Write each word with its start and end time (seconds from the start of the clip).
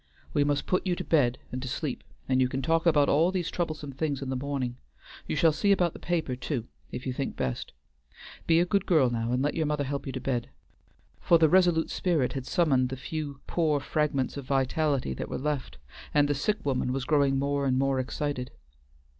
"We 0.33 0.43
must 0.43 0.65
put 0.65 0.87
you 0.87 0.95
to 0.95 1.03
bed 1.03 1.37
and 1.51 1.61
to 1.61 1.67
sleep, 1.67 2.03
and 2.27 2.41
you 2.41 2.49
can 2.49 2.63
talk 2.63 2.87
about 2.87 3.07
all 3.07 3.31
these 3.31 3.51
troublesome 3.51 3.91
things 3.91 4.19
in 4.23 4.29
the 4.29 4.35
morning. 4.35 4.77
You 5.27 5.35
shall 5.35 5.51
see 5.51 5.71
about 5.71 5.93
the 5.93 5.99
papers 5.99 6.39
too, 6.41 6.65
if 6.91 7.05
you 7.05 7.13
think 7.13 7.35
best. 7.35 7.71
Be 8.47 8.59
a 8.59 8.65
good 8.65 8.87
girl 8.87 9.11
now, 9.11 9.31
and 9.31 9.43
let 9.43 9.53
your 9.53 9.67
mother 9.67 9.83
help 9.83 10.07
you 10.07 10.11
to 10.13 10.19
bed." 10.19 10.49
For 11.19 11.37
the 11.37 11.49
resolute 11.49 11.91
spirit 11.91 12.33
had 12.33 12.47
summoned 12.47 12.89
the 12.89 12.97
few 12.97 13.41
poor 13.45 13.79
fragments 13.79 14.37
of 14.37 14.45
vitality 14.45 15.13
that 15.13 15.29
were 15.29 15.37
left, 15.37 15.77
and 16.15 16.27
the 16.27 16.33
sick 16.33 16.65
woman 16.65 16.91
was 16.93 17.05
growing 17.05 17.37
more 17.37 17.67
and 17.67 17.77
more 17.77 17.99
excited. 17.99 18.49